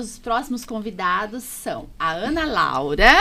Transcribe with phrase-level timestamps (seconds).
[0.00, 3.18] Os próximos convidados são a Ana Laura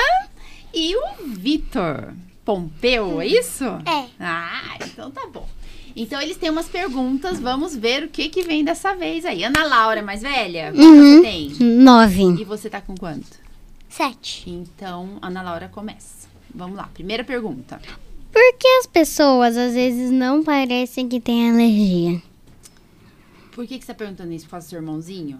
[0.73, 1.01] e o
[1.35, 2.13] Vitor
[2.47, 3.65] Pompeu, é isso?
[3.65, 4.05] É.
[4.17, 5.45] Ah, então tá bom.
[5.93, 9.43] Então eles têm umas perguntas, vamos ver o que que vem dessa vez aí.
[9.43, 10.71] Ana Laura é mais velha?
[10.71, 11.15] Quanto Uhum.
[11.17, 11.49] você tem?
[11.59, 12.23] Nove.
[12.41, 13.37] E você tá com quanto?
[13.89, 14.49] Sete.
[14.49, 16.25] Então, Ana Laura começa.
[16.55, 17.81] Vamos lá, primeira pergunta.
[18.31, 22.21] Por que as pessoas às vezes não parecem que têm alergia?
[23.51, 25.35] Por que, que você tá perguntando isso por causa do seu irmãozinho?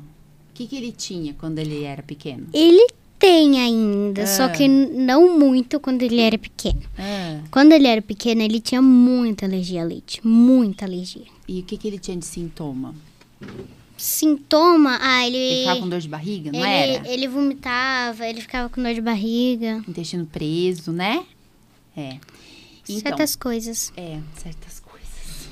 [0.50, 2.48] O que, que ele tinha quando ele era pequeno?
[2.54, 2.86] Ele
[3.20, 4.50] tem ainda, só Ah.
[4.50, 6.82] que não muito quando ele era pequeno.
[6.98, 10.20] Ah, Quando ele era pequeno, ele tinha muita alergia a leite.
[10.26, 11.26] Muita alergia.
[11.48, 12.94] e o que, que ele tinha de sintoma?
[13.98, 15.38] Sintoma, ah, ele.
[15.38, 17.10] Ele ficava com dor de barriga, não ele, era?
[17.10, 19.84] ele vomitava, ele ficava com dor de barriga.
[19.88, 21.24] Intestino preso, né?
[21.96, 22.18] É.
[22.88, 23.92] Então, certas coisas.
[23.98, 25.50] É, certas coisas.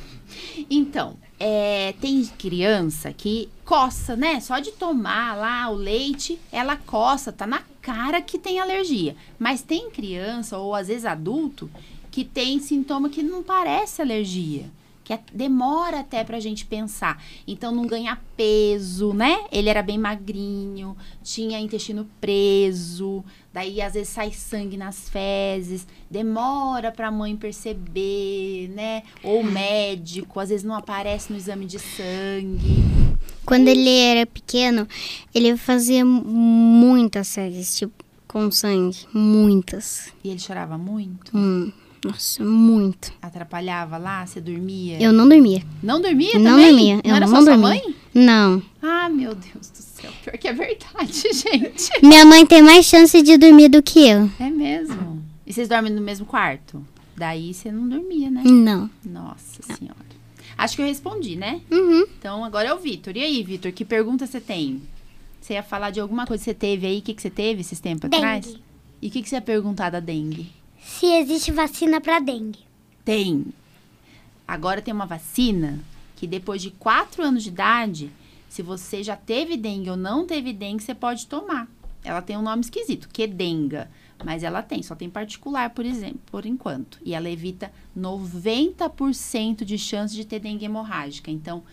[0.70, 4.40] Então, é, tem criança que coça, né?
[4.40, 9.16] Só de tomar lá o leite, ela coça, tá na cara que tem alergia.
[9.40, 11.70] Mas tem criança, ou às vezes adulto,
[12.12, 14.66] que tem sintoma que não parece alergia.
[15.04, 17.22] Que é- demora até pra gente pensar.
[17.48, 19.46] Então, não ganha peso, né?
[19.52, 26.92] Ele era bem magrinho, tinha intestino preso, daí às vezes sai sangue nas fezes, demora
[26.92, 29.04] pra mãe perceber, né?
[29.24, 33.05] Ou médico, às vezes não aparece no exame de sangue.
[33.46, 34.88] Quando ele era pequeno,
[35.34, 37.94] ele fazia muitas séries, tipo,
[38.28, 38.98] com sangue.
[39.14, 40.08] Muitas.
[40.24, 41.72] E ele chorava muito, Hum,
[42.04, 43.12] nossa, muito.
[43.22, 45.02] atrapalhava lá, você dormia.
[45.02, 45.64] Eu não dormia.
[45.82, 46.66] Não dormia não também?
[46.68, 46.96] dormia.
[46.96, 47.68] Não eu era não só sua dormia.
[47.82, 47.96] mãe?
[48.14, 48.62] Não.
[48.82, 50.12] Ah, meu Deus do céu.
[50.24, 51.90] Pior que é verdade, gente.
[52.02, 54.30] Minha mãe tem mais chance de dormir do que eu.
[54.40, 55.24] É mesmo.
[55.46, 56.86] E vocês dormem no mesmo quarto?
[57.18, 58.42] Daí você não dormia, né?
[58.44, 58.90] Não.
[59.06, 60.05] Nossa senhora.
[60.58, 61.62] Acho que eu respondi, né?
[61.70, 62.06] Uhum.
[62.18, 63.16] Então agora é o Vitor.
[63.16, 64.82] E aí, Vitor, que pergunta você tem?
[65.42, 67.00] Você ia falar de alguma coisa que você teve aí?
[67.00, 68.26] O que, que você teve esses tempos Dengue.
[68.26, 68.56] atrás?
[69.02, 70.52] E o que, que você ia perguntar da dengue?
[70.80, 72.60] Se existe vacina pra dengue.
[73.04, 73.46] Tem.
[74.48, 75.80] Agora tem uma vacina
[76.16, 78.12] que depois de quatro anos de idade,
[78.50, 81.68] se você já teve dengue ou não teve dengue, você pode tomar.
[82.04, 83.90] Ela tem um nome esquisito, Quedenga.
[84.24, 87.00] Mas ela tem, só tem particular, por exemplo, por enquanto.
[87.04, 91.30] E ela evita 90% de chance de ter dengue hemorrágica.
[91.30, 91.64] Então,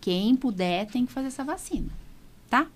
[0.00, 1.88] quem puder tem que fazer essa vacina,
[2.50, 2.66] tá?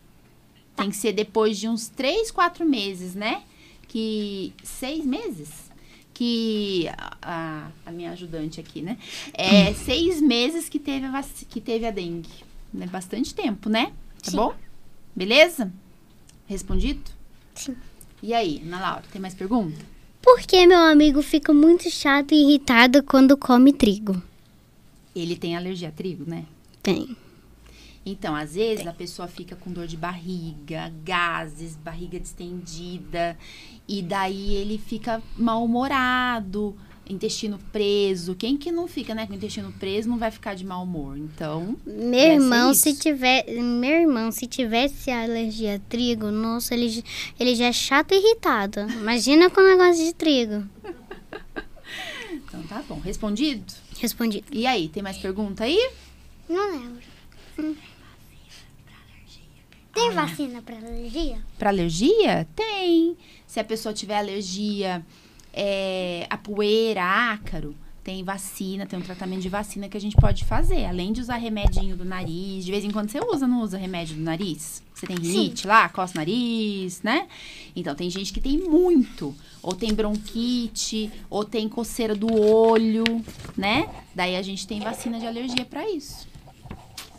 [0.74, 3.42] Tem que ser depois de uns 3, 4 meses, né?
[3.88, 4.52] Que.
[4.62, 5.70] Seis meses?
[6.14, 6.88] Que
[7.22, 8.96] a, a- minha ajudante aqui, né?
[9.34, 12.28] É seis meses que teve a, que teve a dengue.
[12.80, 13.92] É bastante tempo, né?
[14.22, 14.36] Tá Sim.
[14.36, 14.54] bom?
[15.14, 15.72] Beleza?
[16.46, 17.10] Respondido?
[17.54, 17.76] Sim.
[18.22, 19.78] E aí, Ana Laura, tem mais pergunta?
[20.20, 24.22] Por que meu amigo fica muito chato e irritado quando come trigo?
[25.16, 26.44] Ele tem alergia a trigo, né?
[26.82, 27.16] Tem.
[28.04, 33.36] Então, às vezes a pessoa fica com dor de barriga, gases, barriga distendida,
[33.88, 36.76] e daí ele fica mal-humorado,
[37.10, 38.34] intestino preso.
[38.34, 41.18] Quem que não fica, né, com intestino preso não vai ficar de mau humor.
[41.18, 47.04] Então, Meu irmão, se tiver, meu irmão, se tivesse alergia a trigo, nossa, ele,
[47.38, 48.80] ele já é chato e irritado.
[48.80, 50.64] Imagina com negócio de trigo.
[52.32, 53.00] então tá bom.
[53.00, 53.64] Respondido?
[53.98, 54.44] Respondi.
[54.50, 55.90] E aí, tem mais pergunta aí?
[56.48, 57.10] Não lembro.
[59.92, 61.38] Tem vacina pra alergia?
[61.58, 62.46] Para alergia?
[62.54, 63.16] Tem.
[63.46, 65.04] Se a pessoa tiver alergia
[65.52, 67.02] é, a poeira,
[67.32, 70.86] ácaro, tem vacina, tem um tratamento de vacina que a gente pode fazer.
[70.86, 72.64] Além de usar remedinho do nariz.
[72.64, 74.82] De vez em quando você usa, não usa remédio do nariz?
[74.94, 77.28] Você tem rinite lá, coça o nariz, né?
[77.76, 79.34] Então, tem gente que tem muito.
[79.62, 83.04] Ou tem bronquite, ou tem coceira do olho,
[83.56, 83.88] né?
[84.14, 86.26] Daí a gente tem vacina de alergia para isso.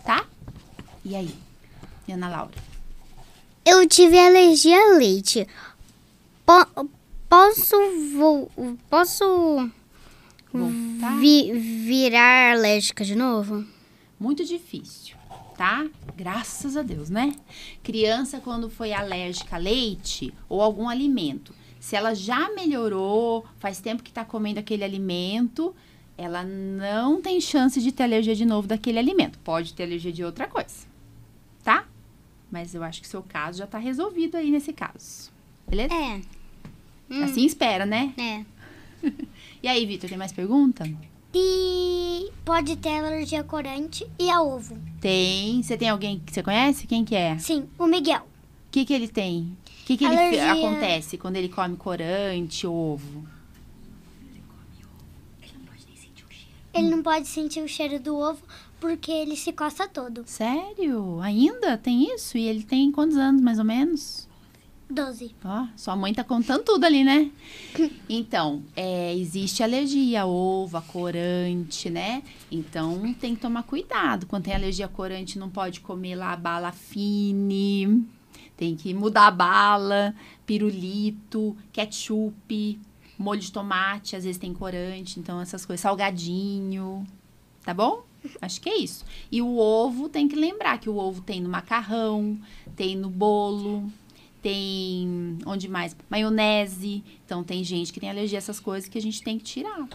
[0.03, 0.25] Tá?
[1.06, 1.33] E aí?
[2.07, 2.53] E Ana Laura?
[3.63, 5.47] Eu tive alergia a leite.
[6.45, 6.89] Po-
[7.36, 7.75] posso
[8.18, 8.51] vo-
[8.89, 9.69] posso
[10.54, 11.18] Voltar?
[11.19, 13.66] vi- virar alérgica de novo?
[14.19, 15.16] Muito difícil,
[15.57, 15.88] tá?
[16.16, 17.33] Graças a Deus, né?
[17.81, 24.04] Criança, quando foi alérgica a leite ou algum alimento, se ela já melhorou, faz tempo
[24.04, 25.74] que tá comendo aquele alimento,
[26.18, 29.39] ela não tem chance de ter alergia de novo daquele alimento.
[29.39, 30.86] Pode ter alergia de outra coisa,
[31.63, 31.86] tá?
[32.51, 35.31] Mas eu acho que seu caso já tá resolvido aí nesse caso.
[35.66, 35.94] Beleza?
[35.94, 36.22] É.
[37.11, 37.23] Hum.
[37.23, 38.13] Assim espera, né?
[38.17, 38.45] É.
[39.63, 40.89] E aí, Vitor, tem mais pergunta?
[41.35, 44.75] E pode ter alergia a corante e a ovo.
[44.99, 45.61] Tem.
[45.61, 46.87] Você tem alguém que você conhece?
[46.87, 47.37] Quem que é?
[47.37, 48.21] Sim, o Miguel.
[48.21, 49.55] O que que ele tem?
[49.83, 50.51] O que que ele Alergia.
[50.53, 53.23] acontece quando ele come corante, ovo?
[56.73, 58.41] Ele não pode sentir o cheiro do ovo
[58.79, 60.23] porque ele se coça todo.
[60.25, 61.19] Sério?
[61.21, 62.37] Ainda tem isso?
[62.37, 64.27] E ele tem quantos anos, mais ou menos?
[64.91, 65.35] 12.
[65.43, 67.31] Ó, sua mãe tá contando tudo ali, né?
[68.09, 72.21] Então, é, existe alergia a ovo, a corante, né?
[72.51, 74.25] Então, tem que tomar cuidado.
[74.25, 78.05] Quando tem alergia a corante, não pode comer lá bala fine.
[78.57, 80.13] Tem que mudar a bala,
[80.45, 82.79] pirulito, ketchup,
[83.17, 85.19] molho de tomate, às vezes tem corante.
[85.19, 85.81] Então, essas coisas.
[85.81, 87.07] Salgadinho,
[87.63, 88.03] tá bom?
[88.41, 89.03] Acho que é isso.
[89.31, 92.37] E o ovo, tem que lembrar que o ovo tem no macarrão,
[92.75, 93.91] tem no bolo,
[94.41, 95.95] tem onde mais?
[96.09, 97.03] Maionese.
[97.25, 99.88] Então tem gente que tem alergia a essas coisas que a gente tem que tirar.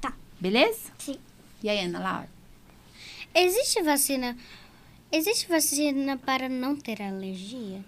[0.00, 0.14] Tá.
[0.40, 0.92] Beleza?
[0.98, 1.16] Sim.
[1.62, 2.30] E aí, Ana Laura?
[3.34, 4.36] Existe vacina.
[5.10, 7.84] Existe vacina para não ter alergia?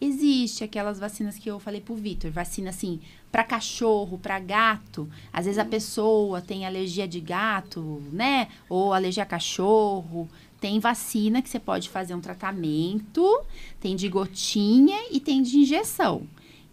[0.00, 3.00] Existe aquelas vacinas que eu falei pro Vitor, vacina assim,
[3.30, 5.08] para cachorro, para gato.
[5.32, 8.48] Às vezes a pessoa tem alergia de gato, né?
[8.68, 10.28] Ou alergia a cachorro.
[10.64, 13.42] Tem vacina que você pode fazer um tratamento,
[13.78, 16.22] tem de gotinha e tem de injeção,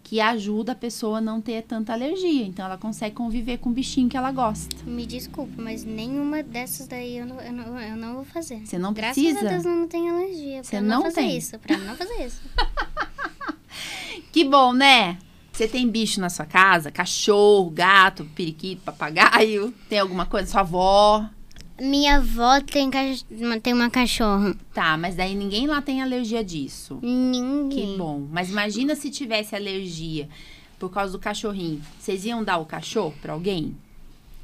[0.02, 2.46] que ajuda a pessoa a não ter tanta alergia.
[2.46, 4.74] Então ela consegue conviver com o bichinho que ela gosta.
[4.86, 8.66] Me desculpa, mas nenhuma dessas daí eu não, eu não, eu não vou fazer.
[8.66, 9.46] Você não Graças precisa?
[9.46, 10.64] a Deus eu não tenho alergia.
[10.64, 11.36] Você pra não, não fazer tem?
[11.36, 11.58] isso.
[11.58, 12.40] Pra não fazer isso.
[14.32, 15.18] Que bom, né?
[15.52, 16.90] Você tem bicho na sua casa?
[16.90, 19.70] Cachorro, gato, periquito, papagaio?
[19.86, 20.50] Tem alguma coisa?
[20.50, 21.28] Sua avó?
[21.84, 22.88] Minha avó tem,
[23.60, 24.54] tem uma cachorra.
[24.72, 27.00] Tá, mas daí ninguém lá tem alergia disso.
[27.02, 27.68] Ninguém.
[27.92, 28.24] Que bom.
[28.30, 30.28] Mas imagina se tivesse alergia
[30.78, 31.82] por causa do cachorrinho.
[31.98, 33.76] Vocês iam dar o cachorro pra alguém?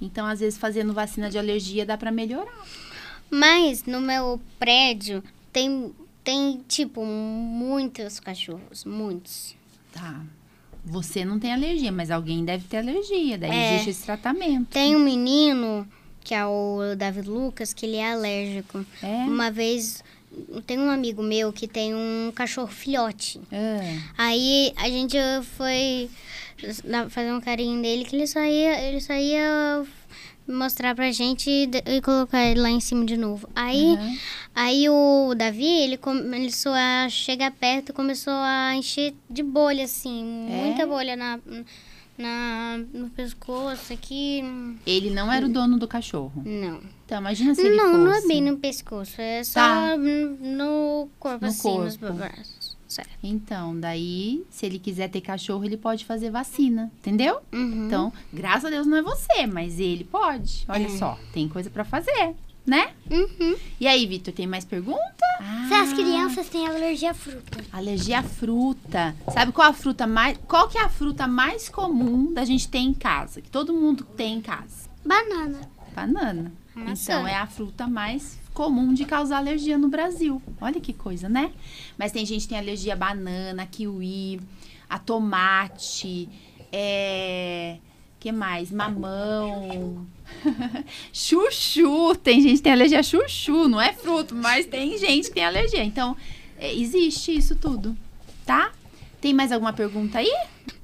[0.00, 2.64] Então, às vezes, fazendo vacina de alergia dá pra melhorar.
[3.30, 5.92] Mas no meu prédio tem,
[6.24, 8.84] tem tipo, muitos cachorros.
[8.84, 9.54] Muitos.
[9.92, 10.22] Tá.
[10.84, 13.36] Você não tem alergia, mas alguém deve ter alergia.
[13.38, 13.74] Daí É.
[13.74, 14.66] existe esse tratamento.
[14.70, 15.86] Tem um menino,
[16.28, 18.84] que é o David Lucas, que ele é alérgico.
[19.02, 19.24] É?
[19.24, 20.04] Uma vez,
[20.66, 23.40] tem um amigo meu que tem um cachorro filhote.
[23.50, 23.96] É.
[24.18, 25.16] Aí a gente
[25.56, 26.10] foi
[27.08, 29.86] fazer um carinho nele que ele só ia, ele só ia
[30.46, 33.48] mostrar pra gente e e colocar ele lá em cima de novo.
[33.54, 34.16] Aí, Aham.
[34.54, 40.46] aí o Davi, ele começou a chegar perto e começou a encher de bolha, assim,
[40.50, 40.64] É?
[40.66, 41.38] muita bolha na,
[42.18, 44.42] na, no pescoço aqui.
[44.86, 46.42] Ele não era o dono do cachorro.
[46.44, 46.80] Não.
[47.06, 48.04] Então, imagina se ele Não, fosse.
[48.04, 49.96] não é bem no pescoço, é só Tá.
[49.96, 52.14] no corpo, No assim, nos corpo.
[52.16, 52.76] braços.
[52.86, 53.10] Certo.
[53.22, 57.38] Então, daí, se ele quiser ter cachorro, ele pode fazer vacina, entendeu?
[57.52, 57.86] Uhum.
[57.86, 60.64] Então, graças a Deus não é você, mas ele pode.
[60.68, 60.88] Olha É.
[60.88, 62.34] só, tem coisa pra fazer,
[62.68, 62.92] né?
[63.10, 63.56] Uhum.
[63.80, 65.00] E aí, Vitor, tem mais pergunta?
[65.68, 67.64] Se as Ah, crianças têm alergia à fruta.
[67.72, 69.16] Alergia à fruta.
[69.32, 70.38] Sabe qual a fruta mais.
[70.46, 73.40] Qual que é a fruta mais comum da gente ter em casa?
[73.40, 74.88] Que todo mundo tem em casa?
[75.04, 75.60] Banana.
[75.94, 76.52] Banana.
[76.74, 77.14] Maçã.
[77.14, 80.42] Então, é a fruta mais comum de causar alergia no Brasil.
[80.60, 81.52] Olha que coisa, né?
[81.96, 84.40] Mas tem gente que tem alergia a banana, a kiwi,
[84.88, 86.28] a tomate,
[86.72, 87.78] é...
[88.20, 88.70] que mais?
[88.70, 90.06] Mamão.
[91.12, 92.14] chuchu.
[92.16, 93.68] Tem gente que tem alergia a chuchu.
[93.68, 95.82] Não é fruto, mas tem gente que tem alergia.
[95.84, 96.16] Então,
[96.58, 97.96] é, existe isso tudo,
[98.44, 98.72] tá?
[99.20, 100.32] Tem mais alguma pergunta aí?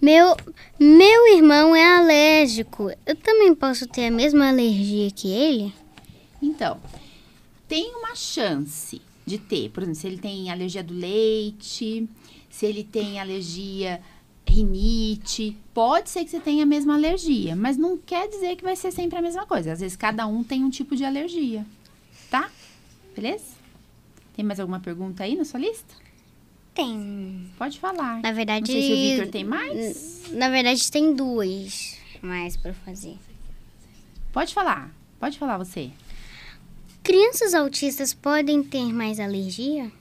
[0.01, 0.37] Meu,
[0.79, 2.91] meu irmão é alérgico.
[3.07, 5.73] Eu também posso ter a mesma alergia que ele?
[6.43, 6.81] Então,
[7.69, 12.09] tem uma chance de ter, por exemplo, se ele tem alergia do leite,
[12.51, 14.01] se ele tem alergia
[14.49, 18.77] rinite, pode ser que você tenha a mesma alergia, mas não quer dizer que vai
[18.77, 19.73] ser sempre a mesma coisa.
[19.73, 21.67] Às vezes cada um tem um tipo de alergia,
[22.31, 22.51] tá?
[23.15, 23.55] Beleza?
[24.35, 25.95] Tem mais alguma pergunta aí na sua lista?
[26.75, 27.49] Tem.
[27.57, 28.21] Pode falar.
[28.21, 28.73] Na verdade.
[28.73, 30.23] Não sei se o Victor tem mais.
[30.33, 33.17] Na verdade, tem duas mais pra fazer.
[34.33, 34.93] Pode falar.
[35.21, 35.91] Pode falar você.
[37.03, 39.93] Crianças autistas podem ter mais alergia?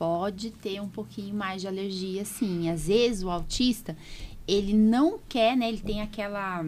[0.00, 2.70] Pode ter um pouquinho mais de alergia, sim.
[2.70, 3.94] Às vezes o autista,
[4.48, 5.68] ele não quer, né?
[5.68, 6.64] Ele tem aquela.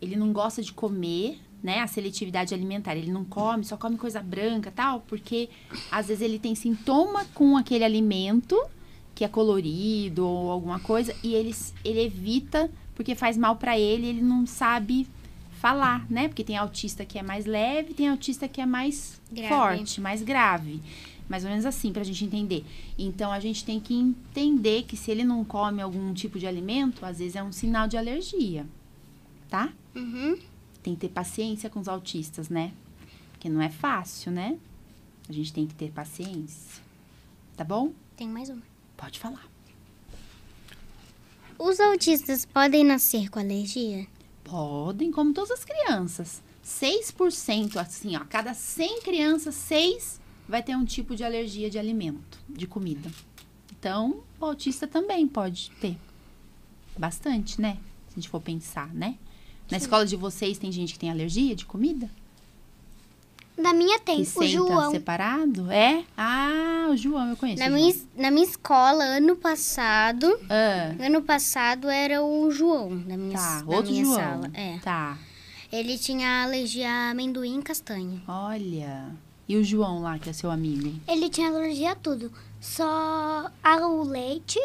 [0.00, 1.80] Ele não gosta de comer, né?
[1.80, 2.96] A seletividade alimentar.
[2.96, 5.50] Ele não come, só come coisa branca tal, porque
[5.90, 8.58] às vezes ele tem sintoma com aquele alimento
[9.14, 14.06] que é colorido ou alguma coisa e ele, ele evita porque faz mal pra ele,
[14.06, 15.06] ele não sabe
[15.60, 16.26] falar, né?
[16.26, 19.48] Porque tem autista que é mais leve, tem autista que é mais Grave.
[19.48, 20.80] forte, mais grave.
[21.28, 22.64] Mais ou menos assim, pra gente entender.
[22.98, 27.04] Então, a gente tem que entender que se ele não come algum tipo de alimento,
[27.04, 28.66] às vezes é um sinal de alergia.
[29.48, 29.72] Tá?
[29.94, 30.38] Uhum.
[30.82, 32.72] tem que ter paciência com os autistas, né?
[33.32, 34.58] Porque não é fácil, né?
[35.28, 36.82] A gente tem que ter paciência.
[37.56, 37.92] Tá bom?
[38.16, 38.62] Tem mais uma.
[38.96, 39.46] Pode falar.
[41.58, 44.06] Os autistas podem nascer com alergia?
[44.42, 46.42] Podem, como todas as crianças.
[46.64, 50.20] 6%, assim, ó, a cada 100 crianças, 6
[50.52, 53.10] vai ter um tipo de alergia de alimento, de comida.
[53.72, 55.96] Então, o autista também pode ter.
[56.96, 57.78] Bastante, né?
[58.08, 59.16] Se a gente for pensar, né?
[59.70, 62.10] Na escola de vocês tem gente que tem alergia de comida?
[63.56, 64.16] Na minha tem.
[64.16, 64.90] que O senta João.
[64.90, 65.70] separado?
[65.72, 66.04] É?
[66.16, 67.62] Ah, o João, eu conheço.
[67.62, 73.38] Na minha, na minha escola, ano passado, Ah, ano passado era o João da minha,
[73.38, 74.16] tá, outro minha João.
[74.16, 74.50] sala.
[74.52, 74.78] É.
[74.80, 75.16] Tá,
[75.72, 78.20] Ele tinha alergia a amendoim e castanha.
[78.28, 79.10] olha.
[79.52, 80.98] E o João lá, que é seu amigo?
[81.06, 82.32] Ele tinha alergia a tudo.
[82.58, 84.58] Só ao leite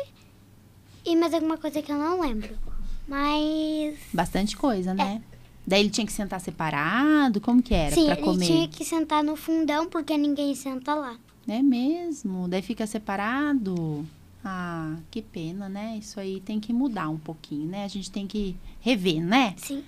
[1.05, 2.57] e mais alguma coisa que eu não lembro.
[3.05, 3.97] Mas.
[4.13, 5.21] Bastante coisa, né?
[5.65, 7.41] Daí ele tinha que sentar separado?
[7.41, 8.45] Como que era sim, pra ele comer?
[8.45, 11.17] tinha que sentar no fundão porque ninguém senta lá.
[11.45, 12.47] É mesmo?
[12.47, 14.07] Daí fica separado?
[14.41, 15.97] Ah, que pena, né?
[15.99, 17.83] Isso aí tem que mudar um pouquinho, né?
[17.83, 19.53] A gente tem que rever, né?
[19.57, 19.83] Sim.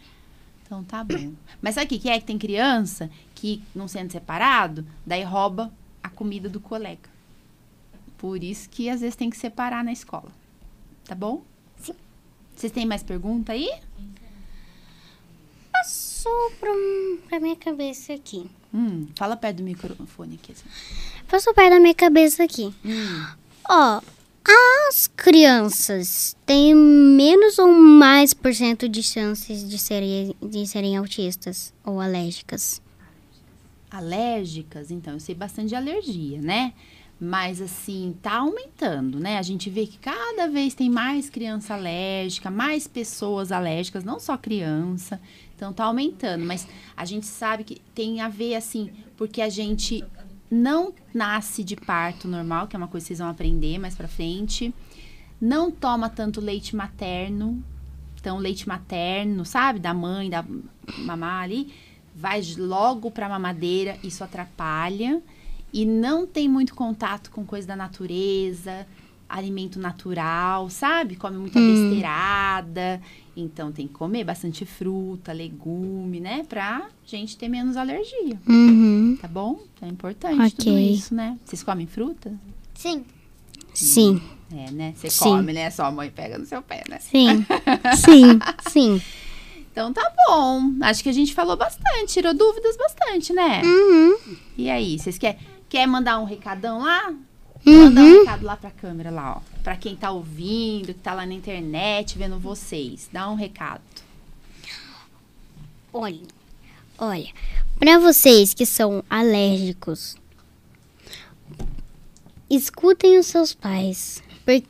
[0.70, 1.32] Então tá bom.
[1.62, 2.20] Mas sabe o que é?
[2.20, 5.72] Que tem criança que não sendo separado, daí rouba
[6.03, 7.10] a comida do colega.
[8.17, 10.29] Por isso que às vezes tem que separar na escola.
[11.05, 11.41] Tá bom?
[11.81, 11.93] Sim.
[12.53, 13.69] Vocês têm mais pergunta aí?
[15.72, 16.69] Passou pra,
[17.29, 18.50] pra minha cabeça aqui.
[18.74, 20.51] Hum, fala perto do microfone aqui.
[20.51, 20.65] assim.
[21.27, 22.74] Passou perto da minha cabeça aqui.
[22.84, 23.25] Hum,
[23.69, 24.01] Ó,
[24.89, 31.74] as crianças têm menos ou mais por cento de chances de serem, de serem autistas
[31.86, 32.81] ou alérgicas?
[33.89, 36.74] Alérgicas, então, eu sei bastante de alergia, né?
[37.19, 39.38] Mas assim, tá aumentando, né?
[39.38, 44.38] A gente vê que cada vez tem mais criança alérgica, mais pessoas alérgicas, não só
[44.38, 45.19] criança.
[45.53, 46.65] Então tá aumentando, mas
[46.96, 50.01] a gente sabe que tem a ver assim, porque a gente
[50.50, 54.08] não nasce de parto normal, que é uma coisa que vocês vão aprender mais pra
[54.08, 54.74] frente.
[55.41, 57.62] Não toma tanto leite materno.
[58.19, 59.79] Então, leite materno, sabe?
[59.79, 60.46] Da mãe, da
[60.98, 61.72] mamá ali,
[62.19, 65.21] vai logo pra mamadeira, isso atrapalha.
[65.71, 68.85] E não tem muito contato com coisa da natureza,
[69.29, 71.15] alimento natural, sabe?
[71.15, 72.99] Come muita besteirada.
[73.38, 76.43] Então, tem que comer bastante fruta, legume, né?
[76.49, 78.39] Pra gente ter menos alergia.
[78.47, 79.17] Uhum.
[79.21, 79.59] Tá bom?
[79.75, 80.91] Então é importante tudo Ok.
[80.91, 81.38] isso, né?
[81.45, 82.33] Vocês comem fruta?
[82.73, 83.05] Sim.
[83.73, 84.19] Sim,
[84.51, 84.93] É, né?
[84.97, 85.69] Você come, né?
[85.69, 86.97] Sua mãe pega no seu pé, né?
[86.99, 87.45] sim,
[87.95, 89.01] sim, sim.
[89.71, 90.73] Então tá bom.
[90.81, 93.61] Acho que a gente falou bastante, tirou dúvidas bastante, né?
[93.63, 94.17] Uhum.
[94.57, 97.13] E aí, vocês querem quer mandar um recadão lá?
[97.63, 98.19] Manda um Uhum.
[98.21, 99.41] recado lá pra câmera lá, ó.
[99.63, 103.09] Pra quem tá ouvindo, que tá lá na internet, vendo vocês.
[103.11, 103.81] Dá um recado.
[105.93, 106.21] Olha,
[106.97, 107.29] olha,
[107.77, 110.15] para vocês que são alérgicos,
[112.49, 114.61] escutem os seus pais, por,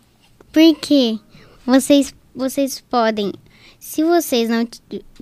[0.52, 1.20] porque
[1.66, 3.34] vocês, vocês podem,
[3.80, 4.68] se vocês não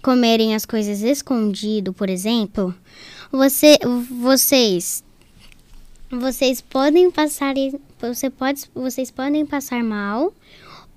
[0.01, 2.73] comerem as coisas escondido, por exemplo,
[3.31, 3.77] você,
[4.19, 5.03] vocês,
[6.09, 7.53] vocês podem passar,
[7.99, 10.33] você pode, vocês podem passar mal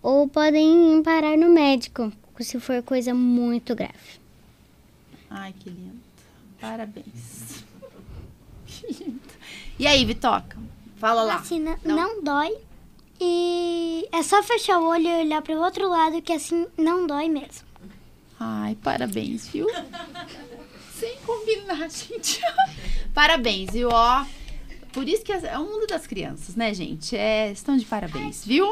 [0.02, 4.18] ou podem parar no médico, se for coisa muito grave.
[5.28, 6.00] Ai, que lindo.
[6.60, 7.60] Parabéns.
[8.66, 9.20] Que lindo.
[9.78, 10.56] E aí, Vitoca?
[10.96, 11.38] Fala lá.
[11.38, 11.96] Vacina Não.
[11.96, 12.22] não.
[12.22, 12.56] dói.
[13.20, 17.06] E é só fechar o olho e olhar para o outro lado que assim não
[17.06, 17.68] dói mesmo.
[18.38, 19.66] Ai, parabéns, viu?
[20.98, 22.40] Sem combinar, gente.
[23.12, 23.90] parabéns, viu?
[23.92, 24.24] Ó,
[24.92, 27.14] por isso que é o mundo das crianças, né, gente?
[27.14, 28.66] É, estão de parabéns, viu?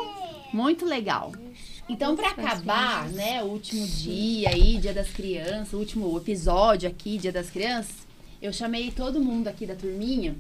[0.53, 1.33] Muito legal.
[1.89, 7.17] Então, pra acabar, né, o último dia aí, Dia das Crianças, o último episódio aqui,
[7.17, 7.95] Dia das Crianças,
[8.41, 10.37] eu chamei todo mundo aqui da turminha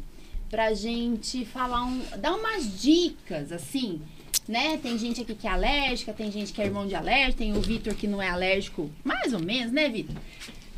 [0.50, 4.00] pra gente falar um, dar umas dicas, assim,
[4.47, 4.78] né?
[4.83, 7.61] Tem gente aqui que é alérgica, tem gente que é irmão de alérgico, tem o
[7.61, 10.17] Vitor que não é alérgico, mais ou menos, né, Vitor?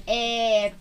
[0.06, 0.72] É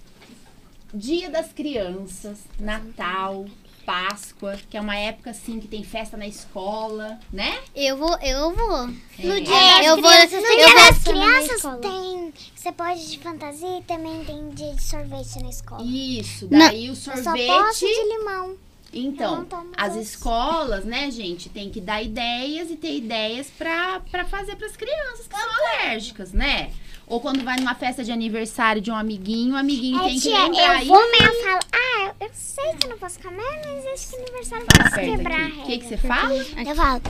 [0.94, 3.46] Dia das Crianças, Natal,
[3.86, 7.60] Páscoa, que é uma época assim que tem festa na escola, né?
[7.76, 8.88] Eu vou, eu vou.
[8.88, 12.34] No dia É, das eu crianças, vou- dia das As crianças tem.
[12.56, 15.84] Você pode de fantasia e também tem dia de sorvete na escola.
[15.84, 17.48] Isso, daí o Eu só sorvete.
[17.48, 18.58] posso de limão.
[18.92, 24.00] Eu Então, tomo as escolas, né, gente, tem que dar ideias e ter ideias pra,
[24.12, 25.50] pra fazer pras crianças que são
[25.84, 26.72] alérgicas, né?
[27.08, 30.22] Ou quando vai numa festa de aniversário de um amiguinho, o amiguinho É, tem que
[30.22, 30.88] tia, lembrar eu aí.
[30.88, 34.16] vou mesmo e falo, ah, eu sei que eu não posso comer, mas acho que
[34.16, 35.48] aniversário eu Fala posso perto quebrar a.
[35.48, 36.34] O que, que você fala?
[36.36, 37.02] Eu falo,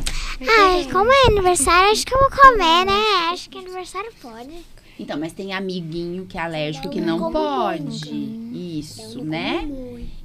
[0.41, 3.01] ah, como é aniversário, acho que eu vou comer, né?
[3.31, 4.65] Acho que aniversário pode.
[4.97, 8.09] Então, mas tem amiguinho que é alérgico que não pode.
[8.53, 9.65] Isso, né?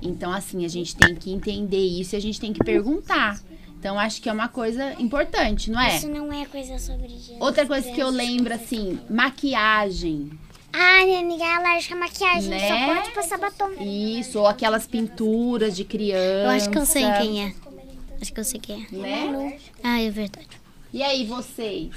[0.05, 3.41] Então, assim, a gente tem que entender isso e a gente tem que perguntar.
[3.79, 5.97] Então, acho que é uma coisa importante, não é?
[5.97, 7.45] Isso não é coisa sobre gênero.
[7.45, 10.31] Outra coisa que eu lembro, assim, maquiagem.
[10.73, 12.51] Ah, minha amiga é alérgica à maquiagem.
[12.51, 12.69] Né?
[12.69, 13.71] Só pode passar batom.
[13.81, 16.45] Isso, ou aquelas pinturas de criança.
[16.45, 17.55] Eu acho que eu sei quem é.
[18.21, 18.97] Acho que eu sei quem é.
[18.97, 19.59] Né?
[19.83, 20.49] Ah, é verdade.
[20.93, 21.91] E aí, vocês?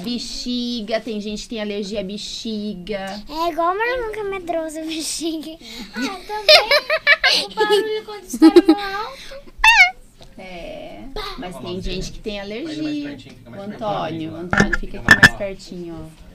[0.00, 3.22] Bexiga, tem gente que tem alergia à bexiga.
[3.28, 5.56] É igual uma que é medrosa, bexiga.
[5.94, 7.46] Ah, também.
[7.46, 9.52] o barulho quando está no alto.
[10.38, 11.00] É.
[11.38, 13.08] Mas tem gente que tem alergia.
[13.08, 14.32] pertinho, fica O mais Antônio, pertinho.
[14.32, 16.26] o Antônio fica aqui mais pertinho, ó.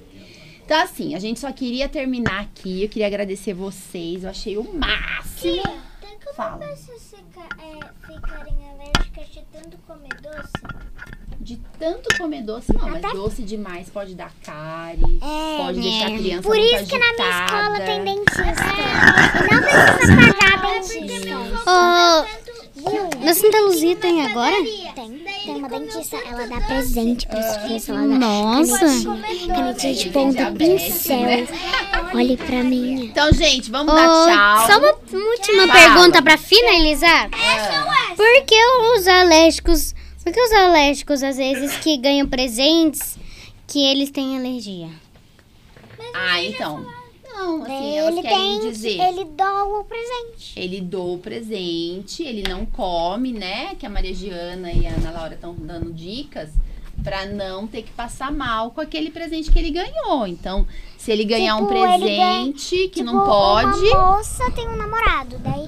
[0.66, 2.84] Então, assim, a gente só queria terminar aqui.
[2.84, 4.24] Eu queria agradecer vocês.
[4.24, 5.62] Eu achei o máximo.
[6.00, 6.58] Tem como Fala.
[6.66, 10.81] pessoas fica- é, ficarem alérgicas de tanto comer doce?
[11.52, 12.88] De tanto comer doce, não.
[12.90, 15.20] Mas doce demais pode dar cárie.
[15.58, 17.86] pode deixar a criança Por isso que na minha escola agitada.
[17.86, 18.42] tem dentista.
[19.36, 21.32] E não precisa pagar dentista.
[23.20, 24.56] Na Santa Luzia tem agora?
[24.96, 27.90] Tem, tem uma dentista, ela dá presente pras crianças.
[27.90, 28.80] Ela dá Nossa.
[28.80, 31.20] canetinha, canetinha de ponta, pincel.
[31.20, 31.48] né?
[32.16, 33.06] Olhe pra mim.
[33.08, 34.68] Então, gente, vamos Ô, dar tchau.
[34.72, 34.94] Só uma
[35.32, 37.30] última pergunta pra finalizar.
[38.16, 38.56] Por que
[38.96, 39.94] os alérgicos,
[40.24, 43.18] por que os alérgicos às vezes que ganham presentes
[43.68, 44.90] que eles têm alergia?
[46.14, 46.86] Ah, então.
[47.34, 49.00] Não, assim, elas Ele querem tem, dizer.
[49.00, 50.60] ele doa o presente.
[50.60, 53.74] Ele doa o presente, ele não come, né?
[53.76, 56.50] Que a Maria Giana e a Ana Laura estão dando dicas
[57.04, 60.28] pra não ter que passar mal com aquele presente que ele ganhou.
[60.28, 64.68] Então, se ele ganhar um Tipo, ele presente que não Tipo, pode, Uma moça tem
[64.68, 65.68] um namorado, daí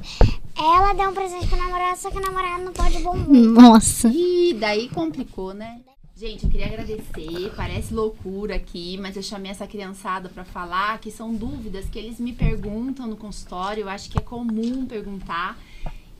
[0.58, 3.32] ela deu um presente pro namorado, só que o namorado não pode bombom.
[3.32, 4.08] Nossa.
[4.08, 5.82] Ih, daí complicou, né?
[6.16, 7.52] Gente, eu queria agradecer.
[7.56, 12.20] Parece loucura aqui, mas eu chamei essa criançada pra falar que são dúvidas que eles
[12.20, 13.82] me perguntam no consultório.
[13.82, 15.58] Eu acho que é comum perguntar.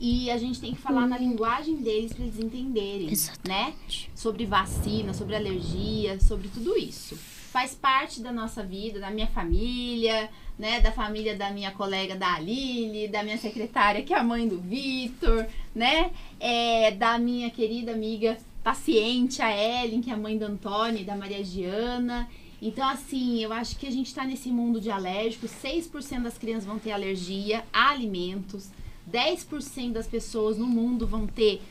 [0.00, 3.12] E a gente tem que falar na linguagem deles pra eles entenderem,
[3.46, 3.72] né?
[4.14, 7.16] Sobre vacina, sobre alergia, sobre tudo isso.
[7.54, 10.80] Faz parte da nossa vida, da minha família, né?
[10.80, 14.58] Da família da minha colega da Aline, da minha secretária, que é a mãe do
[14.60, 16.10] Vitor, né?
[16.40, 21.04] É, da minha querida amiga paciente, a Ellen, que é a mãe do Antônio e
[21.04, 22.28] da Maria Giana.
[22.60, 25.52] Então, assim, eu acho que a gente tá nesse mundo de alérgicos.
[25.52, 28.68] 6% das crianças vão ter alergia a alimentos.
[29.08, 31.62] 10% das pessoas no mundo vão ter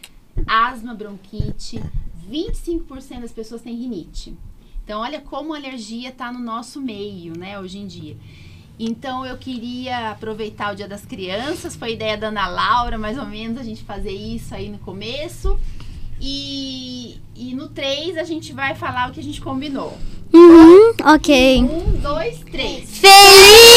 [0.48, 1.84] asma, bronquite.
[2.32, 4.34] 25% das pessoas têm rinite.
[4.84, 8.18] Então, olha como a alergia tá no nosso meio, né, hoje em dia.
[8.78, 11.76] Então, eu queria aproveitar o Dia das Crianças.
[11.76, 15.58] Foi ideia da Ana Laura, mais ou menos, a gente fazer isso aí no começo.
[16.20, 19.98] E, e no 3 a gente vai falar o que a gente combinou.
[20.34, 21.62] Uhum, ok.
[21.62, 22.98] Um, dois, três.
[22.98, 23.73] Feliz